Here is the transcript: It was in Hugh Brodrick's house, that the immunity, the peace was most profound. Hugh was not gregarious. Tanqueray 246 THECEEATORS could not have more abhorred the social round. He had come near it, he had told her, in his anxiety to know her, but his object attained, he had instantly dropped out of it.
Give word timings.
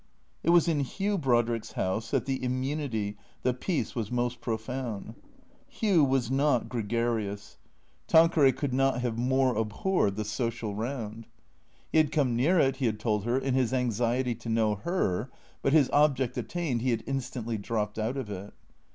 It 0.41 0.49
was 0.49 0.67
in 0.67 0.79
Hugh 0.79 1.15
Brodrick's 1.19 1.73
house, 1.73 2.09
that 2.09 2.25
the 2.25 2.43
immunity, 2.43 3.17
the 3.43 3.53
peace 3.53 3.93
was 3.93 4.09
most 4.09 4.41
profound. 4.41 5.13
Hugh 5.67 6.03
was 6.03 6.31
not 6.31 6.67
gregarious. 6.67 7.59
Tanqueray 8.07 8.51
246 8.51 8.55
THECEEATORS 8.55 8.61
could 8.61 8.73
not 8.73 9.01
have 9.03 9.19
more 9.19 9.55
abhorred 9.55 10.15
the 10.15 10.25
social 10.25 10.73
round. 10.73 11.27
He 11.91 11.99
had 11.99 12.11
come 12.11 12.35
near 12.35 12.57
it, 12.59 12.77
he 12.77 12.87
had 12.87 12.99
told 12.99 13.25
her, 13.25 13.37
in 13.37 13.53
his 13.53 13.73
anxiety 13.75 14.33
to 14.33 14.49
know 14.49 14.73
her, 14.73 15.29
but 15.61 15.71
his 15.71 15.87
object 15.91 16.35
attained, 16.35 16.81
he 16.81 16.89
had 16.89 17.03
instantly 17.05 17.59
dropped 17.59 17.99
out 17.99 18.17
of 18.17 18.27
it. 18.31 18.55